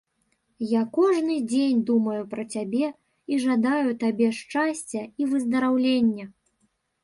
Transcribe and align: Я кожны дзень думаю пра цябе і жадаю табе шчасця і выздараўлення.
Я 0.69 0.79
кожны 0.97 1.35
дзень 1.51 1.83
думаю 1.89 2.21
пра 2.33 2.43
цябе 2.57 2.89
і 3.31 3.41
жадаю 3.45 3.89
табе 4.07 4.27
шчасця 4.41 5.01
і 5.07 5.23
выздараўлення. 5.35 6.25